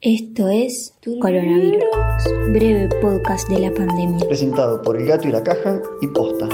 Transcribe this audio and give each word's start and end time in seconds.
Esto 0.00 0.48
es 0.48 0.94
Coronavirus, 1.20 1.82
breve 2.52 2.88
podcast 3.02 3.48
de 3.48 3.58
la 3.58 3.74
pandemia. 3.74 4.24
Presentado 4.28 4.80
por 4.80 4.96
El 4.96 5.08
Gato 5.08 5.26
y 5.26 5.32
la 5.32 5.42
Caja 5.42 5.80
y 6.00 6.06
Posta. 6.06 6.46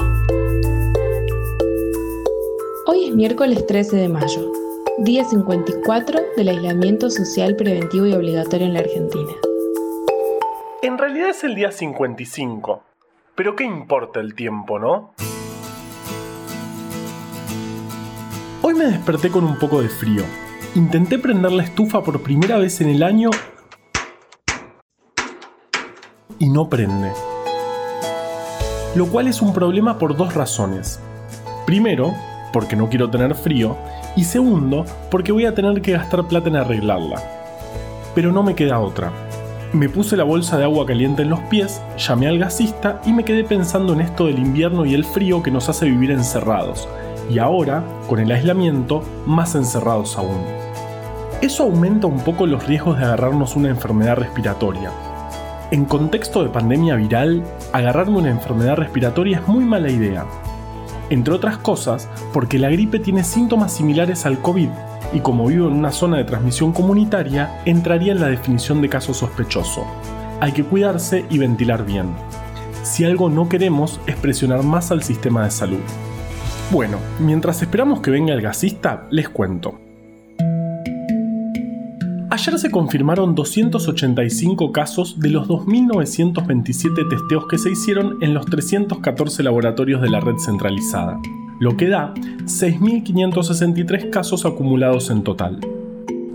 Hoy 2.87 3.05
es 3.05 3.13
miércoles 3.13 3.67
13 3.67 3.97
de 3.97 4.09
mayo, 4.09 4.51
día 4.97 5.25
54 5.25 6.19
del 6.35 6.49
aislamiento 6.49 7.11
social 7.11 7.55
preventivo 7.55 8.07
y 8.07 8.13
obligatorio 8.13 8.65
en 8.65 8.73
la 8.73 8.79
Argentina. 8.79 9.33
En 10.81 10.97
realidad 10.97 11.29
es 11.29 11.43
el 11.43 11.53
día 11.53 11.71
55. 11.71 12.81
Pero 13.35 13.55
¿qué 13.55 13.63
importa 13.63 14.21
el 14.21 14.33
tiempo, 14.33 14.79
no? 14.79 15.13
Hoy 18.63 18.73
me 18.73 18.85
desperté 18.85 19.29
con 19.29 19.43
un 19.43 19.59
poco 19.59 19.83
de 19.83 19.89
frío 19.89 20.23
Intenté 20.75 21.17
prender 21.17 21.53
la 21.53 21.63
estufa 21.63 22.03
por 22.03 22.21
primera 22.21 22.57
vez 22.57 22.81
en 22.81 22.89
el 22.89 23.01
año 23.01 23.29
y 26.37 26.49
no 26.49 26.67
prende. 26.67 27.13
Lo 28.93 29.07
cual 29.07 29.29
es 29.29 29.41
un 29.41 29.53
problema 29.53 29.97
por 29.97 30.17
dos 30.17 30.33
razones. 30.33 30.99
Primero, 31.65 32.13
porque 32.51 32.75
no 32.75 32.89
quiero 32.89 33.09
tener 33.09 33.35
frío, 33.35 33.77
y 34.17 34.25
segundo, 34.25 34.83
porque 35.09 35.31
voy 35.31 35.45
a 35.45 35.55
tener 35.55 35.81
que 35.81 35.93
gastar 35.93 36.27
plata 36.27 36.49
en 36.49 36.57
arreglarla. 36.57 37.23
Pero 38.13 38.33
no 38.33 38.43
me 38.43 38.55
queda 38.55 38.81
otra. 38.81 39.13
Me 39.71 39.87
puse 39.87 40.17
la 40.17 40.25
bolsa 40.25 40.57
de 40.57 40.65
agua 40.65 40.85
caliente 40.85 41.21
en 41.21 41.29
los 41.29 41.39
pies, 41.43 41.81
llamé 41.97 42.27
al 42.27 42.37
gasista 42.37 43.01
y 43.05 43.13
me 43.13 43.23
quedé 43.23 43.45
pensando 43.45 43.93
en 43.93 44.01
esto 44.01 44.25
del 44.25 44.39
invierno 44.39 44.85
y 44.85 44.93
el 44.93 45.05
frío 45.05 45.41
que 45.41 45.51
nos 45.51 45.69
hace 45.69 45.85
vivir 45.85 46.11
encerrados, 46.11 46.89
y 47.29 47.39
ahora, 47.39 47.81
con 48.09 48.19
el 48.19 48.29
aislamiento, 48.29 49.03
más 49.25 49.55
encerrados 49.55 50.17
aún. 50.17 50.54
Eso 51.41 51.63
aumenta 51.63 52.07
un 52.07 52.21
poco 52.21 52.47
los 52.47 52.65
riesgos 52.65 52.97
de 52.97 53.05
agarrarnos 53.05 53.55
una 53.55 53.69
enfermedad 53.69 54.15
respiratoria. 54.15 54.89
En 55.71 55.85
contexto 55.85 56.43
de 56.43 56.49
pandemia 56.49 56.95
viral, 56.95 57.43
agarrarme 57.73 58.17
una 58.17 58.29
enfermedad 58.29 58.77
respiratoria 58.77 59.39
es 59.39 59.47
muy 59.47 59.65
mala 59.65 59.91
idea. 59.91 60.25
Entre 61.09 61.33
otras 61.33 61.57
cosas, 61.57 62.07
porque 62.33 62.57
la 62.57 62.69
gripe 62.69 62.99
tiene 62.99 63.23
síntomas 63.23 63.73
similares 63.73 64.25
al 64.25 64.39
COVID 64.39 64.69
y 65.13 65.19
como 65.19 65.47
vivo 65.47 65.67
en 65.67 65.73
una 65.73 65.91
zona 65.91 66.17
de 66.17 66.23
transmisión 66.23 66.71
comunitaria, 66.71 67.61
entraría 67.65 68.13
en 68.13 68.21
la 68.21 68.27
definición 68.27 68.81
de 68.81 68.89
caso 68.89 69.13
sospechoso. 69.13 69.85
Hay 70.39 70.53
que 70.53 70.63
cuidarse 70.63 71.25
y 71.29 71.37
ventilar 71.37 71.85
bien. 71.85 72.07
Si 72.83 73.03
algo 73.03 73.29
no 73.29 73.49
queremos 73.49 73.99
es 74.07 74.15
presionar 74.15 74.63
más 74.63 74.91
al 74.91 75.03
sistema 75.03 75.43
de 75.43 75.51
salud. 75.51 75.81
Bueno, 76.71 76.97
mientras 77.19 77.61
esperamos 77.61 77.99
que 78.01 78.11
venga 78.11 78.33
el 78.33 78.41
gasista, 78.41 79.05
les 79.11 79.29
cuento. 79.29 79.84
Ayer 82.35 82.59
se 82.59 82.69
confirmaron 82.69 83.33
285 83.33 84.73
casos 84.73 85.17
de 85.21 85.29
los 85.29 85.47
2.927 85.47 87.07
testeos 87.07 87.47
que 87.47 87.57
se 87.57 87.71
hicieron 87.71 88.21
en 88.21 88.33
los 88.33 88.45
314 88.45 89.41
laboratorios 89.41 90.01
de 90.01 90.09
la 90.09 90.19
red 90.19 90.35
centralizada, 90.37 91.17
lo 91.61 91.77
que 91.77 91.87
da 91.87 92.13
6.563 92.13 94.09
casos 94.09 94.45
acumulados 94.45 95.09
en 95.11 95.23
total. 95.23 95.61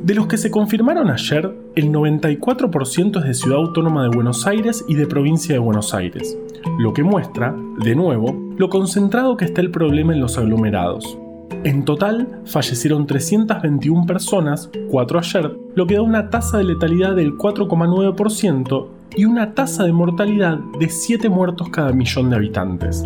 De 0.03 0.15
los 0.15 0.27
que 0.27 0.39
se 0.39 0.51
confirmaron 0.51 1.11
ayer, 1.11 1.55
el 1.75 1.93
94% 1.93 3.19
es 3.19 3.25
de 3.27 3.34
Ciudad 3.34 3.59
Autónoma 3.59 4.05
de 4.05 4.17
Buenos 4.17 4.47
Aires 4.47 4.83
y 4.89 4.95
de 4.95 5.06
Provincia 5.06 5.53
de 5.53 5.59
Buenos 5.59 5.93
Aires, 5.93 6.34
lo 6.78 6.95
que 6.95 7.03
muestra, 7.03 7.55
de 7.84 7.95
nuevo, 7.95 8.55
lo 8.56 8.71
concentrado 8.71 9.37
que 9.37 9.45
está 9.45 9.61
el 9.61 9.71
problema 9.71 10.15
en 10.15 10.21
los 10.21 10.39
aglomerados. 10.39 11.20
En 11.62 11.84
total, 11.84 12.41
fallecieron 12.47 13.06
321 13.06 14.06
personas, 14.06 14.70
4 14.91 15.19
ayer, 15.19 15.56
lo 15.75 15.86
que 15.86 15.97
da 15.97 16.03
una 16.03 16.30
tasa 16.30 16.56
de 16.56 16.64
letalidad 16.64 17.14
del 17.14 17.36
4,9% 17.36 18.89
y 19.14 19.27
una 19.27 19.53
tasa 19.53 19.84
de 19.84 19.92
mortalidad 19.92 20.58
de 20.78 20.88
7 20.88 21.28
muertos 21.28 21.69
cada 21.69 21.92
millón 21.92 22.31
de 22.31 22.36
habitantes. 22.36 23.03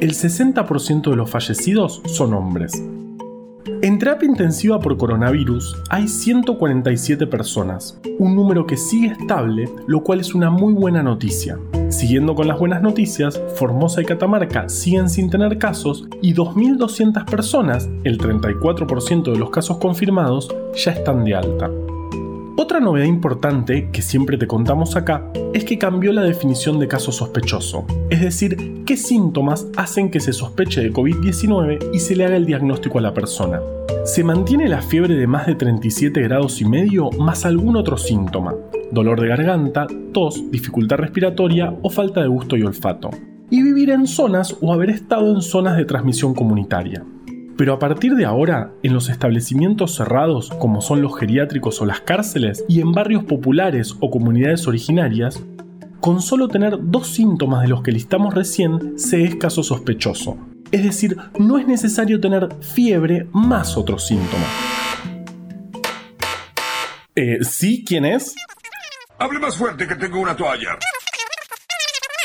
El 0.00 0.12
60% 0.12 1.10
de 1.10 1.16
los 1.16 1.28
fallecidos 1.28 2.00
son 2.06 2.32
hombres. 2.32 2.82
En 3.82 3.98
terapia 3.98 4.26
intensiva 4.26 4.80
por 4.80 4.96
coronavirus 4.96 5.82
hay 5.90 6.08
147 6.08 7.26
personas, 7.26 8.00
un 8.18 8.36
número 8.36 8.66
que 8.66 8.78
sigue 8.78 9.08
estable, 9.08 9.68
lo 9.86 10.02
cual 10.02 10.20
es 10.20 10.34
una 10.34 10.48
muy 10.48 10.72
buena 10.72 11.02
noticia. 11.02 11.58
Siguiendo 11.90 12.36
con 12.36 12.46
las 12.46 12.58
buenas 12.58 12.82
noticias, 12.82 13.42
Formosa 13.56 14.00
y 14.00 14.04
Catamarca 14.04 14.68
siguen 14.68 15.10
sin 15.10 15.28
tener 15.28 15.58
casos 15.58 16.06
y 16.22 16.34
2.200 16.34 17.24
personas, 17.24 17.90
el 18.04 18.18
34% 18.18 19.32
de 19.32 19.38
los 19.38 19.50
casos 19.50 19.78
confirmados, 19.78 20.54
ya 20.76 20.92
están 20.92 21.24
de 21.24 21.34
alta. 21.34 21.68
Otra 22.62 22.78
novedad 22.78 23.06
importante 23.06 23.88
que 23.90 24.02
siempre 24.02 24.36
te 24.36 24.46
contamos 24.46 24.94
acá 24.94 25.24
es 25.54 25.64
que 25.64 25.78
cambió 25.78 26.12
la 26.12 26.20
definición 26.20 26.78
de 26.78 26.88
caso 26.88 27.10
sospechoso, 27.10 27.86
es 28.10 28.20
decir, 28.20 28.84
qué 28.84 28.98
síntomas 28.98 29.66
hacen 29.78 30.10
que 30.10 30.20
se 30.20 30.34
sospeche 30.34 30.82
de 30.82 30.92
COVID-19 30.92 31.88
y 31.94 31.98
se 32.00 32.14
le 32.14 32.26
haga 32.26 32.36
el 32.36 32.44
diagnóstico 32.44 32.98
a 32.98 33.00
la 33.00 33.14
persona. 33.14 33.62
Se 34.04 34.22
mantiene 34.24 34.68
la 34.68 34.82
fiebre 34.82 35.14
de 35.14 35.26
más 35.26 35.46
de 35.46 35.54
37 35.54 36.20
grados 36.20 36.60
y 36.60 36.66
medio 36.66 37.08
más 37.12 37.46
algún 37.46 37.76
otro 37.76 37.96
síntoma, 37.96 38.54
dolor 38.92 39.22
de 39.22 39.28
garganta, 39.28 39.86
tos, 40.12 40.50
dificultad 40.50 40.98
respiratoria 40.98 41.74
o 41.80 41.88
falta 41.88 42.20
de 42.20 42.28
gusto 42.28 42.58
y 42.58 42.62
olfato, 42.62 43.08
y 43.48 43.62
vivir 43.62 43.88
en 43.88 44.06
zonas 44.06 44.54
o 44.60 44.74
haber 44.74 44.90
estado 44.90 45.34
en 45.34 45.40
zonas 45.40 45.78
de 45.78 45.86
transmisión 45.86 46.34
comunitaria. 46.34 47.06
Pero 47.60 47.74
a 47.74 47.78
partir 47.78 48.14
de 48.14 48.24
ahora, 48.24 48.72
en 48.82 48.94
los 48.94 49.10
establecimientos 49.10 49.94
cerrados, 49.94 50.48
como 50.48 50.80
son 50.80 51.02
los 51.02 51.18
geriátricos 51.18 51.82
o 51.82 51.84
las 51.84 52.00
cárceles, 52.00 52.64
y 52.70 52.80
en 52.80 52.92
barrios 52.92 53.24
populares 53.24 53.96
o 54.00 54.10
comunidades 54.10 54.66
originarias, 54.66 55.44
con 56.00 56.22
solo 56.22 56.48
tener 56.48 56.78
dos 56.80 57.08
síntomas 57.08 57.60
de 57.60 57.68
los 57.68 57.82
que 57.82 57.92
listamos 57.92 58.32
recién, 58.32 58.98
se 58.98 59.24
es 59.24 59.34
caso 59.34 59.62
sospechoso. 59.62 60.38
Es 60.72 60.84
decir, 60.84 61.18
no 61.38 61.58
es 61.58 61.66
necesario 61.66 62.18
tener 62.18 62.48
fiebre 62.62 63.28
más 63.32 63.76
otro 63.76 63.98
síntoma. 63.98 64.46
Eh, 67.14 67.40
¿sí? 67.42 67.84
¿Quién 67.86 68.06
es? 68.06 68.36
Hable 69.18 69.38
más 69.38 69.54
fuerte 69.58 69.86
que 69.86 69.96
tengo 69.96 70.18
una 70.18 70.34
toalla. 70.34 70.78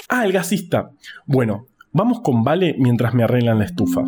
Ah, 0.08 0.24
el 0.24 0.32
gasista. 0.32 0.92
Bueno, 1.26 1.66
vamos 1.92 2.22
con 2.22 2.46
Vale 2.46 2.74
mientras 2.80 3.14
me 3.14 3.26
arreglan 3.26 3.60
la 3.60 3.66
estufa. 3.66 4.02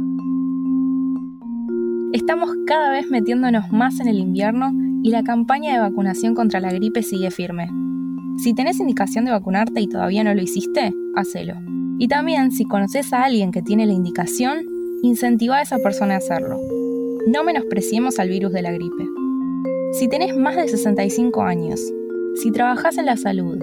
Estamos 2.13 2.49
cada 2.65 2.91
vez 2.91 3.09
metiéndonos 3.09 3.69
más 3.71 3.99
en 3.99 4.07
el 4.07 4.17
invierno 4.17 4.71
y 5.03 5.11
la 5.11 5.23
campaña 5.23 5.73
de 5.73 5.79
vacunación 5.79 6.35
contra 6.35 6.61
la 6.61 6.71
gripe 6.71 7.03
sigue 7.03 7.31
firme. 7.31 7.69
Si 8.37 8.53
tenés 8.53 8.79
indicación 8.79 9.25
de 9.25 9.31
vacunarte 9.31 9.81
y 9.81 9.87
todavía 9.87 10.23
no 10.23 10.33
lo 10.33 10.41
hiciste, 10.41 10.93
hacelo. 11.15 11.55
Y 11.99 12.07
también, 12.07 12.51
si 12.51 12.63
conoces 12.63 13.11
a 13.11 13.25
alguien 13.25 13.51
que 13.51 13.61
tiene 13.61 13.85
la 13.85 13.91
indicación, 13.91 14.65
incentiva 15.03 15.57
a 15.57 15.61
esa 15.63 15.79
persona 15.79 16.13
a 16.13 16.17
hacerlo. 16.17 16.57
No 17.27 17.43
menospreciemos 17.43 18.19
al 18.19 18.29
virus 18.29 18.53
de 18.53 18.61
la 18.61 18.71
gripe. 18.71 19.05
Si 19.91 20.07
tenés 20.07 20.35
más 20.35 20.55
de 20.55 20.69
65 20.69 21.41
años, 21.41 21.81
si 22.35 22.51
trabajás 22.51 22.97
en 22.97 23.07
la 23.07 23.17
salud, 23.17 23.59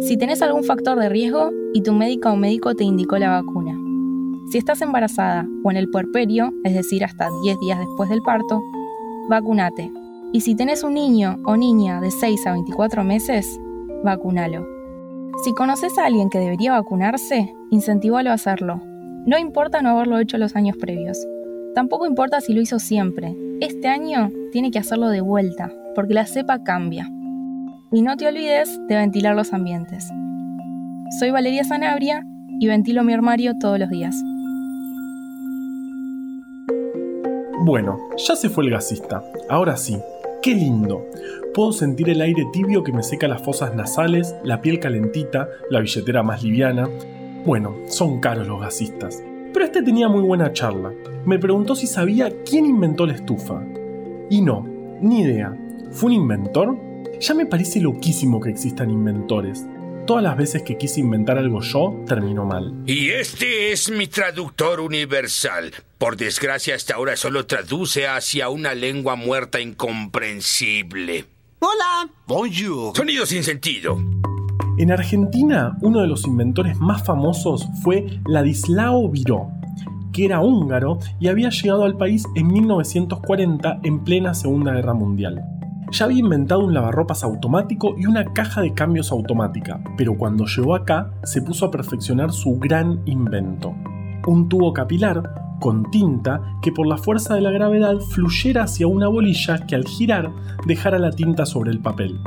si 0.00 0.16
tenés 0.16 0.42
algún 0.42 0.62
factor 0.62 0.98
de 0.98 1.08
riesgo 1.08 1.50
y 1.74 1.82
tu 1.82 1.92
médica 1.92 2.32
o 2.32 2.36
médico 2.36 2.74
te 2.74 2.84
indicó 2.84 3.18
la 3.18 3.30
vacuna, 3.30 3.79
si 4.50 4.58
estás 4.58 4.82
embarazada 4.82 5.46
o 5.62 5.70
en 5.70 5.76
el 5.76 5.88
puerperio, 5.88 6.52
es 6.64 6.74
decir, 6.74 7.04
hasta 7.04 7.28
10 7.42 7.60
días 7.60 7.78
después 7.78 8.10
del 8.10 8.20
parto, 8.20 8.60
vacunate. 9.28 9.92
Y 10.32 10.40
si 10.40 10.56
tenés 10.56 10.82
un 10.82 10.94
niño 10.94 11.36
o 11.44 11.56
niña 11.56 12.00
de 12.00 12.10
6 12.10 12.46
a 12.48 12.52
24 12.52 13.04
meses, 13.04 13.60
vacunalo. 14.02 14.66
Si 15.44 15.54
conoces 15.54 15.96
a 15.98 16.06
alguien 16.06 16.30
que 16.30 16.40
debería 16.40 16.72
vacunarse, 16.72 17.54
incentivalo 17.70 18.30
a 18.30 18.34
hacerlo. 18.34 18.82
No 19.24 19.38
importa 19.38 19.82
no 19.82 19.90
haberlo 19.90 20.18
hecho 20.18 20.36
los 20.36 20.56
años 20.56 20.76
previos. 20.76 21.18
Tampoco 21.76 22.06
importa 22.06 22.40
si 22.40 22.52
lo 22.52 22.60
hizo 22.60 22.80
siempre. 22.80 23.36
Este 23.60 23.86
año 23.86 24.30
tiene 24.50 24.72
que 24.72 24.80
hacerlo 24.80 25.10
de 25.10 25.20
vuelta, 25.20 25.72
porque 25.94 26.14
la 26.14 26.26
cepa 26.26 26.64
cambia. 26.64 27.08
Y 27.92 28.02
no 28.02 28.16
te 28.16 28.26
olvides 28.26 28.80
de 28.88 28.96
ventilar 28.96 29.36
los 29.36 29.52
ambientes. 29.52 30.10
Soy 31.20 31.30
Valeria 31.30 31.62
Sanabria 31.62 32.24
y 32.58 32.66
ventilo 32.66 33.04
mi 33.04 33.12
armario 33.12 33.54
todos 33.58 33.78
los 33.78 33.90
días. 33.90 34.20
Bueno, 37.62 38.08
ya 38.16 38.36
se 38.36 38.48
fue 38.48 38.64
el 38.64 38.70
gasista. 38.70 39.22
Ahora 39.50 39.76
sí, 39.76 39.98
qué 40.42 40.54
lindo. 40.54 41.04
Puedo 41.52 41.72
sentir 41.72 42.08
el 42.08 42.22
aire 42.22 42.46
tibio 42.54 42.82
que 42.82 42.92
me 42.92 43.02
seca 43.02 43.28
las 43.28 43.42
fosas 43.42 43.74
nasales, 43.74 44.34
la 44.42 44.62
piel 44.62 44.80
calentita, 44.80 45.46
la 45.68 45.80
billetera 45.80 46.22
más 46.22 46.42
liviana. 46.42 46.88
Bueno, 47.44 47.76
son 47.86 48.18
caros 48.18 48.46
los 48.46 48.62
gasistas. 48.62 49.22
Pero 49.52 49.64
este 49.64 49.82
tenía 49.82 50.08
muy 50.08 50.22
buena 50.22 50.54
charla. 50.54 50.90
Me 51.26 51.38
preguntó 51.38 51.74
si 51.74 51.86
sabía 51.86 52.32
quién 52.48 52.64
inventó 52.64 53.04
la 53.04 53.12
estufa. 53.12 53.62
Y 54.30 54.40
no, 54.40 54.66
ni 55.02 55.20
idea. 55.20 55.54
¿Fue 55.90 56.06
un 56.06 56.14
inventor? 56.14 56.78
Ya 57.20 57.34
me 57.34 57.44
parece 57.44 57.78
loquísimo 57.80 58.40
que 58.40 58.48
existan 58.48 58.90
inventores 58.90 59.66
todas 60.06 60.24
las 60.24 60.36
veces 60.36 60.62
que 60.62 60.76
quise 60.76 60.98
inventar 60.98 61.38
algo 61.38 61.60
yo, 61.60 62.02
terminó 62.04 62.44
mal. 62.44 62.74
Y 62.84 63.10
este 63.10 63.70
es 63.70 63.90
mi 63.92 64.08
traductor 64.08 64.80
universal. 64.80 65.72
Por 66.00 66.16
desgracia, 66.16 66.74
hasta 66.76 66.94
ahora 66.94 67.14
solo 67.14 67.44
traduce 67.44 68.08
hacia 68.08 68.48
una 68.48 68.72
lengua 68.72 69.16
muerta 69.16 69.60
incomprensible. 69.60 71.26
Hola. 71.58 72.10
Bonjour. 72.26 72.96
Sonido 72.96 73.26
sin 73.26 73.44
sentido. 73.44 73.98
En 74.78 74.92
Argentina, 74.92 75.76
uno 75.82 76.00
de 76.00 76.06
los 76.06 76.24
inventores 76.26 76.78
más 76.78 77.04
famosos 77.04 77.68
fue 77.82 78.18
Ladislao 78.26 79.10
Viró, 79.10 79.50
que 80.10 80.24
era 80.24 80.40
húngaro 80.40 80.98
y 81.20 81.28
había 81.28 81.50
llegado 81.50 81.84
al 81.84 81.98
país 81.98 82.24
en 82.34 82.46
1940 82.46 83.80
en 83.82 84.02
plena 84.02 84.32
Segunda 84.32 84.72
Guerra 84.72 84.94
Mundial. 84.94 85.44
Ya 85.92 86.06
había 86.06 86.20
inventado 86.20 86.64
un 86.64 86.72
lavarropas 86.72 87.22
automático 87.24 87.94
y 87.98 88.06
una 88.06 88.24
caja 88.32 88.62
de 88.62 88.72
cambios 88.72 89.12
automática, 89.12 89.84
pero 89.98 90.16
cuando 90.16 90.46
llegó 90.46 90.74
acá 90.74 91.12
se 91.24 91.42
puso 91.42 91.66
a 91.66 91.70
perfeccionar 91.70 92.32
su 92.32 92.58
gran 92.58 93.02
invento. 93.04 93.74
Un 94.26 94.48
tubo 94.48 94.72
capilar 94.72 95.49
con 95.60 95.88
tinta 95.90 96.56
que 96.60 96.72
por 96.72 96.88
la 96.88 96.98
fuerza 96.98 97.34
de 97.34 97.42
la 97.42 97.52
gravedad 97.52 98.00
fluyera 98.00 98.64
hacia 98.64 98.88
una 98.88 99.06
bolilla 99.06 99.66
que 99.66 99.76
al 99.76 99.86
girar 99.86 100.32
dejara 100.66 100.98
la 100.98 101.12
tinta 101.12 101.46
sobre 101.46 101.70
el 101.70 101.78
papel. 101.78 102.18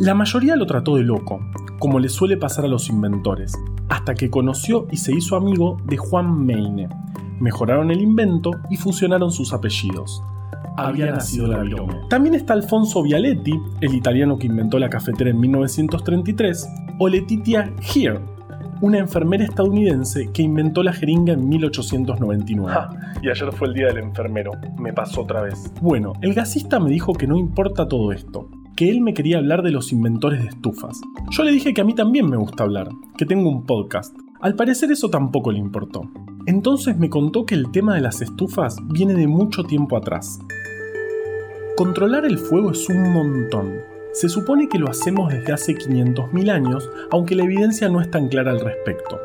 La 0.00 0.14
mayoría 0.14 0.56
lo 0.56 0.66
trató 0.66 0.96
de 0.96 1.02
loco, 1.02 1.40
como 1.78 2.00
le 2.00 2.08
suele 2.08 2.36
pasar 2.36 2.64
a 2.64 2.68
los 2.68 2.88
inventores, 2.88 3.52
hasta 3.88 4.14
que 4.14 4.30
conoció 4.30 4.86
y 4.90 4.96
se 4.96 5.12
hizo 5.12 5.36
amigo 5.36 5.76
de 5.84 5.96
Juan 5.96 6.46
Meine. 6.46 6.88
Mejoraron 7.40 7.90
el 7.90 8.00
invento 8.00 8.52
y 8.70 8.76
fusionaron 8.76 9.30
sus 9.30 9.52
apellidos. 9.52 10.22
Había 10.76 11.10
nacido 11.10 11.48
la 11.48 11.58
virome. 11.58 11.94
También 12.08 12.36
está 12.36 12.52
Alfonso 12.52 13.02
Vialetti, 13.02 13.60
el 13.80 13.94
italiano 13.94 14.38
que 14.38 14.46
inventó 14.46 14.78
la 14.78 14.88
cafetera 14.88 15.30
en 15.30 15.40
1933, 15.40 16.68
o 17.00 17.08
Letitia 17.08 17.72
Here, 17.80 18.20
una 18.80 18.98
enfermera 18.98 19.44
estadounidense 19.44 20.30
que 20.32 20.42
inventó 20.42 20.82
la 20.82 20.92
jeringa 20.92 21.32
en 21.32 21.48
1899. 21.48 22.76
y 23.22 23.28
ayer 23.28 23.52
fue 23.52 23.68
el 23.68 23.74
día 23.74 23.86
del 23.88 23.98
enfermero, 23.98 24.52
me 24.78 24.92
pasó 24.92 25.22
otra 25.22 25.42
vez. 25.42 25.72
Bueno, 25.80 26.12
el 26.20 26.34
gasista 26.34 26.78
me 26.78 26.90
dijo 26.90 27.12
que 27.12 27.26
no 27.26 27.36
importa 27.36 27.88
todo 27.88 28.12
esto, 28.12 28.48
que 28.76 28.88
él 28.90 29.00
me 29.00 29.14
quería 29.14 29.38
hablar 29.38 29.62
de 29.62 29.72
los 29.72 29.92
inventores 29.92 30.42
de 30.42 30.48
estufas. 30.48 31.00
Yo 31.30 31.42
le 31.42 31.50
dije 31.50 31.74
que 31.74 31.80
a 31.80 31.84
mí 31.84 31.94
también 31.94 32.28
me 32.30 32.36
gusta 32.36 32.64
hablar, 32.64 32.88
que 33.16 33.26
tengo 33.26 33.48
un 33.48 33.66
podcast. 33.66 34.14
Al 34.40 34.54
parecer 34.54 34.92
eso 34.92 35.10
tampoco 35.10 35.50
le 35.50 35.58
importó. 35.58 36.02
Entonces 36.46 36.96
me 36.96 37.10
contó 37.10 37.44
que 37.44 37.56
el 37.56 37.70
tema 37.72 37.94
de 37.94 38.00
las 38.00 38.22
estufas 38.22 38.76
viene 38.92 39.14
de 39.14 39.26
mucho 39.26 39.64
tiempo 39.64 39.96
atrás. 39.96 40.38
Controlar 41.76 42.24
el 42.24 42.38
fuego 42.38 42.70
es 42.70 42.88
un 42.88 43.12
montón. 43.12 43.97
Se 44.12 44.28
supone 44.28 44.68
que 44.68 44.78
lo 44.78 44.88
hacemos 44.88 45.32
desde 45.32 45.52
hace 45.52 45.74
500.000 45.74 46.50
años, 46.50 46.90
aunque 47.10 47.34
la 47.34 47.44
evidencia 47.44 47.88
no 47.88 48.00
es 48.00 48.10
tan 48.10 48.28
clara 48.28 48.50
al 48.50 48.60
respecto. 48.60 49.20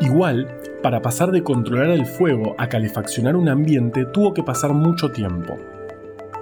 Igual, 0.00 0.48
para 0.82 1.02
pasar 1.02 1.30
de 1.30 1.42
controlar 1.42 1.90
el 1.90 2.06
fuego 2.06 2.54
a 2.58 2.68
calefaccionar 2.68 3.34
un 3.34 3.48
ambiente 3.48 4.04
tuvo 4.04 4.34
que 4.34 4.42
pasar 4.42 4.72
mucho 4.72 5.10
tiempo. 5.10 5.56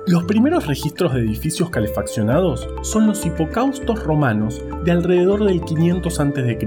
Los 0.07 0.25
primeros 0.25 0.67
registros 0.67 1.15
de 1.15 1.21
edificios 1.21 1.71
calefaccionados 1.71 2.69
son 2.83 3.07
los 3.07 3.25
hipocaustos 3.25 4.03
romanos 4.03 4.63
de 4.85 4.93
alrededor 4.93 5.45
del 5.45 5.63
500 5.63 6.21
a.C. 6.21 6.59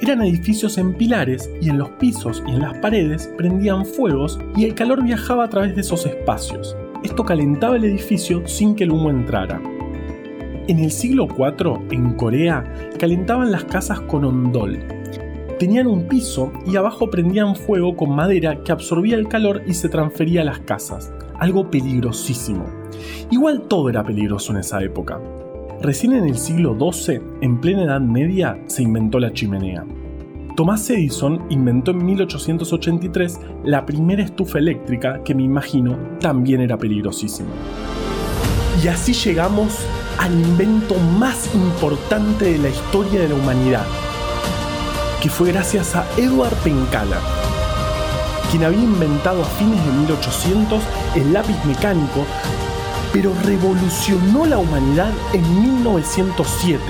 Eran 0.00 0.22
edificios 0.22 0.78
en 0.78 0.94
pilares 0.94 1.50
y 1.60 1.70
en 1.70 1.78
los 1.78 1.90
pisos 1.90 2.42
y 2.46 2.52
en 2.52 2.60
las 2.60 2.78
paredes 2.78 3.28
prendían 3.36 3.84
fuegos 3.86 4.38
y 4.56 4.64
el 4.64 4.74
calor 4.74 5.02
viajaba 5.02 5.44
a 5.44 5.48
través 5.48 5.74
de 5.74 5.80
esos 5.80 6.06
espacios. 6.06 6.76
Esto 7.02 7.24
calentaba 7.24 7.76
el 7.76 7.84
edificio 7.84 8.46
sin 8.46 8.76
que 8.76 8.84
el 8.84 8.92
humo 8.92 9.10
entrara. 9.10 9.60
En 10.68 10.78
el 10.78 10.90
siglo 10.90 11.26
IV, 11.26 11.80
en 11.90 12.14
Corea, 12.14 12.64
calentaban 12.98 13.50
las 13.50 13.64
casas 13.64 14.00
con 14.00 14.24
ondol. 14.24 14.78
Tenían 15.58 15.86
un 15.86 16.08
piso 16.08 16.52
y 16.66 16.76
abajo 16.76 17.10
prendían 17.10 17.56
fuego 17.56 17.96
con 17.96 18.14
madera 18.14 18.62
que 18.64 18.72
absorbía 18.72 19.16
el 19.16 19.28
calor 19.28 19.62
y 19.66 19.74
se 19.74 19.88
transfería 19.88 20.42
a 20.42 20.44
las 20.44 20.60
casas 20.60 21.12
algo 21.42 21.68
peligrosísimo. 21.68 22.64
Igual 23.32 23.62
todo 23.62 23.90
era 23.90 24.04
peligroso 24.04 24.52
en 24.52 24.58
esa 24.58 24.80
época. 24.80 25.20
Recién 25.80 26.12
en 26.12 26.26
el 26.26 26.38
siglo 26.38 26.76
XII, 26.78 27.20
en 27.40 27.60
plena 27.60 27.82
Edad 27.82 28.00
Media, 28.00 28.62
se 28.68 28.84
inventó 28.84 29.18
la 29.18 29.32
chimenea. 29.32 29.84
Thomas 30.56 30.88
Edison 30.88 31.42
inventó 31.50 31.90
en 31.90 32.04
1883 32.04 33.40
la 33.64 33.84
primera 33.84 34.22
estufa 34.22 34.58
eléctrica 34.58 35.24
que 35.24 35.34
me 35.34 35.42
imagino 35.42 35.98
también 36.20 36.60
era 36.60 36.78
peligrosísima. 36.78 37.50
Y 38.84 38.86
así 38.86 39.12
llegamos 39.12 39.84
al 40.18 40.32
invento 40.32 40.94
más 41.18 41.54
importante 41.54 42.52
de 42.52 42.58
la 42.58 42.68
historia 42.68 43.20
de 43.20 43.28
la 43.28 43.34
humanidad, 43.34 43.84
que 45.20 45.30
fue 45.30 45.52
gracias 45.52 45.94
a 45.94 46.06
Edward 46.16 46.54
Pencala, 46.56 47.18
quien 48.50 48.64
había 48.64 48.82
inventado 48.82 49.42
a 49.42 49.46
fines 49.46 49.84
de 49.84 49.92
1800 49.92 50.82
el 51.16 51.32
lápiz 51.32 51.56
mecánico, 51.64 52.26
pero 53.12 53.32
revolucionó 53.44 54.46
la 54.46 54.58
humanidad 54.58 55.12
en 55.32 55.62
1907, 55.62 56.82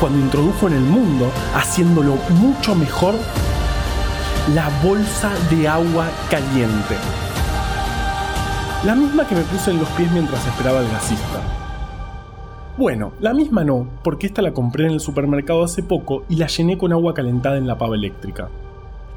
cuando 0.00 0.18
introdujo 0.18 0.68
en 0.68 0.74
el 0.74 0.82
mundo, 0.82 1.30
haciéndolo 1.54 2.16
mucho 2.30 2.74
mejor, 2.74 3.14
la 4.54 4.68
bolsa 4.82 5.30
de 5.50 5.66
agua 5.68 6.06
caliente. 6.28 6.96
La 8.84 8.94
misma 8.94 9.26
que 9.26 9.34
me 9.34 9.40
puse 9.44 9.70
en 9.70 9.78
los 9.78 9.88
pies 9.90 10.12
mientras 10.12 10.46
esperaba 10.46 10.80
al 10.80 10.88
gasista. 10.90 11.40
Bueno, 12.76 13.12
la 13.18 13.32
misma 13.32 13.64
no, 13.64 13.88
porque 14.02 14.26
esta 14.26 14.42
la 14.42 14.52
compré 14.52 14.84
en 14.84 14.92
el 14.92 15.00
supermercado 15.00 15.64
hace 15.64 15.82
poco 15.82 16.24
y 16.28 16.36
la 16.36 16.48
llené 16.48 16.76
con 16.76 16.92
agua 16.92 17.14
calentada 17.14 17.56
en 17.56 17.66
la 17.66 17.78
pava 17.78 17.94
eléctrica. 17.94 18.50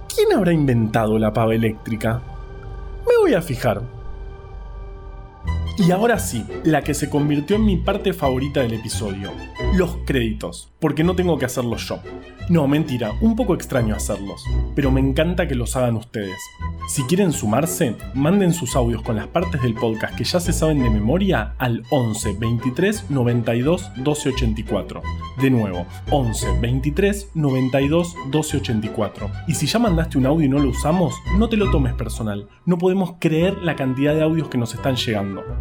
¿Quién 0.08 0.32
habrá 0.32 0.54
inventado 0.54 1.20
la 1.20 1.34
pava 1.34 1.54
eléctrica? 1.54 2.22
Me 3.06 3.18
voy 3.20 3.34
a 3.34 3.42
fijar. 3.42 3.82
Y 5.78 5.92
ahora 5.92 6.18
sí, 6.18 6.44
la 6.64 6.82
que 6.82 6.96
se 6.96 7.08
convirtió 7.08 7.56
en 7.56 7.66
mi 7.66 7.78
parte 7.78 8.12
favorita 8.12 8.62
del 8.62 8.74
episodio, 8.74 9.32
los 9.76 9.98
créditos, 10.06 10.72
porque 10.80 11.04
no 11.04 11.16
tengo 11.16 11.38
que 11.38 11.46
hacerlos 11.46 11.88
yo. 11.88 12.00
No, 12.50 12.68
mentira, 12.68 13.12
un 13.22 13.36
poco 13.36 13.54
extraño 13.54 13.94
hacerlos, 13.94 14.44
pero 14.74 14.90
me 14.90 15.02
encanta 15.02 15.48
que 15.48 15.56
los 15.56 15.76
hagan 15.76 15.98
ustedes. 15.98 16.38
Si 16.88 17.04
quieren 17.04 17.34
sumarse, 17.34 17.96
manden 18.14 18.54
sus 18.54 18.78
audios 18.78 19.02
con 19.02 19.18
las 19.18 19.28
partes 19.28 19.62
del 19.62 19.74
podcast 19.74 20.16
que 20.16 20.24
ya 20.24 20.40
se 20.40 20.54
saben 20.54 20.82
de 20.82 20.90
memoria 20.90 21.56
al 21.58 21.84
11 21.90 22.38
23 22.40 23.10
92 23.10 23.92
12 23.98 24.30
84. 24.30 25.02
De 25.42 25.50
nuevo, 25.50 25.86
11 26.10 26.60
23 26.62 27.32
92 27.36 28.16
12 28.32 28.58
84. 28.58 29.32
Y 29.50 29.54
si 29.56 29.68
ya 29.68 29.80
mandaste 29.80 30.18
un 30.18 30.26
audio 30.26 30.46
y 30.46 30.50
no 30.50 30.60
lo 30.60 30.70
usamos, 30.70 31.14
no 31.38 31.50
te 31.50 31.58
lo 31.58 31.70
tomes 31.70 31.94
personal. 31.94 32.48
No 32.66 32.78
podemos 32.78 33.16
creer 33.20 33.58
la 33.58 33.76
cantidad 33.76 34.16
de 34.16 34.24
audios 34.24 34.48
que 34.48 34.58
nos 34.58 34.74
están 34.74 34.96
llegando. 34.96 35.44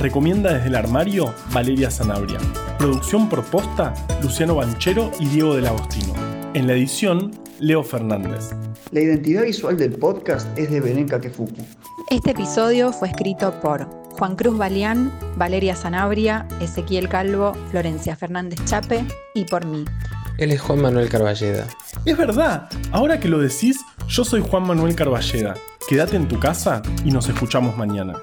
Recomienda 0.00 0.52
desde 0.52 0.68
el 0.68 0.74
armario 0.74 1.32
Valeria 1.52 1.90
Sanabria. 1.90 2.38
Producción 2.78 3.30
por 3.30 3.42
Posta, 3.44 3.94
Luciano 4.22 4.56
Banchero 4.56 5.10
y 5.18 5.26
Diego 5.26 5.54
del 5.54 5.66
Agostino. 5.66 6.12
En 6.52 6.66
la 6.66 6.74
edición, 6.74 7.30
Leo 7.60 7.82
Fernández. 7.82 8.50
La 8.90 9.00
identidad 9.00 9.44
visual 9.44 9.78
del 9.78 9.92
podcast 9.92 10.46
es 10.58 10.70
de 10.70 10.80
Belén 10.80 11.08
Kakefuku. 11.08 11.62
Este 12.10 12.32
episodio 12.32 12.92
fue 12.92 13.08
escrito 13.08 13.58
por 13.62 13.86
Juan 14.10 14.36
Cruz 14.36 14.58
Balián, 14.58 15.10
Valeria 15.36 15.74
Sanabria, 15.74 16.46
Ezequiel 16.60 17.08
Calvo, 17.08 17.54
Florencia 17.70 18.16
Fernández 18.16 18.60
Chape 18.66 19.02
y 19.34 19.44
por 19.46 19.64
mí. 19.64 19.86
Él 20.36 20.52
es 20.52 20.60
Juan 20.60 20.82
Manuel 20.82 21.08
Carballeda. 21.08 21.66
Es 22.04 22.18
verdad, 22.18 22.68
ahora 22.92 23.18
que 23.18 23.28
lo 23.28 23.38
decís, 23.38 23.80
yo 24.08 24.24
soy 24.26 24.42
Juan 24.42 24.66
Manuel 24.66 24.94
Carballeda. 24.94 25.54
Quédate 25.88 26.16
en 26.16 26.28
tu 26.28 26.38
casa 26.38 26.82
y 27.02 27.10
nos 27.10 27.28
escuchamos 27.30 27.78
mañana. 27.78 28.14